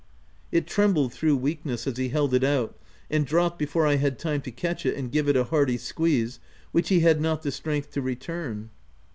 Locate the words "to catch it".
4.41-4.97